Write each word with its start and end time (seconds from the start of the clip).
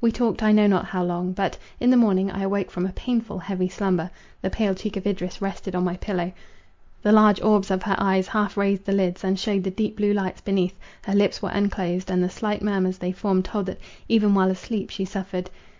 We 0.00 0.10
talked—I 0.10 0.50
know 0.50 0.66
not 0.66 0.86
how 0.86 1.04
long—but, 1.04 1.56
in 1.78 1.90
the 1.90 1.96
morning 1.96 2.28
I 2.28 2.42
awoke 2.42 2.72
from 2.72 2.86
a 2.86 2.92
painful 2.92 3.38
heavy 3.38 3.68
slumber; 3.68 4.10
the 4.42 4.50
pale 4.50 4.74
cheek 4.74 4.96
of 4.96 5.06
Idris 5.06 5.40
rested 5.40 5.76
on 5.76 5.84
my 5.84 5.96
pillow; 5.98 6.32
the 7.02 7.12
large 7.12 7.40
orbs 7.40 7.70
of 7.70 7.84
her 7.84 7.94
eyes 7.96 8.26
half 8.26 8.56
raised 8.56 8.84
the 8.84 8.90
lids, 8.92 9.22
and 9.22 9.38
shewed 9.38 9.62
the 9.62 9.70
deep 9.70 9.96
blue 9.96 10.12
lights 10.12 10.40
beneath; 10.40 10.76
her 11.04 11.14
lips 11.14 11.40
were 11.40 11.50
unclosed, 11.50 12.10
and 12.10 12.20
the 12.20 12.28
slight 12.28 12.62
murmurs 12.62 12.98
they 12.98 13.12
formed 13.12 13.44
told 13.44 13.66
that, 13.66 13.78
even 14.08 14.34
while 14.34 14.50
asleep, 14.50 14.90
she 14.90 15.04
suffered. 15.04 15.48